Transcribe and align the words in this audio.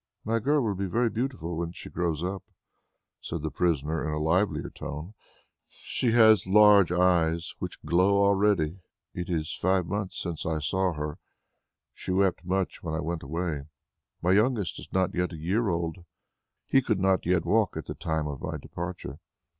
"My 0.25 0.39
girl 0.39 0.63
will 0.63 0.73
be 0.73 0.87
very 0.87 1.11
beautiful 1.11 1.55
when 1.55 1.73
she 1.73 1.87
grows 1.87 2.23
up," 2.23 2.43
said 3.19 3.43
the 3.43 3.51
prisoner 3.51 4.03
in 4.03 4.11
a 4.11 4.17
livelier 4.19 4.71
tone. 4.71 5.13
"She 5.69 6.09
has 6.13 6.47
large 6.47 6.91
eyes, 6.91 7.53
which 7.59 7.79
glow 7.83 8.17
already. 8.23 8.79
It 9.13 9.29
is 9.29 9.53
five 9.55 9.85
months 9.85 10.19
since 10.19 10.43
I 10.43 10.57
saw 10.57 10.93
her; 10.93 11.19
she 11.93 12.09
wept 12.09 12.43
much 12.43 12.81
when 12.81 12.95
I 12.95 12.99
went 12.99 13.21
away. 13.21 13.65
My 14.23 14.31
youngest 14.31 14.79
is 14.79 14.91
not 14.91 15.13
yet 15.13 15.33
a 15.33 15.37
year 15.37 15.69
old; 15.69 16.03
he 16.65 16.81
could 16.81 16.99
not 16.99 17.27
yet 17.27 17.45
walk 17.45 17.77
at 17.77 17.85
the 17.85 17.93
time 17.93 18.25
of 18.25 18.41
my 18.41 18.57
departure. 18.57 19.19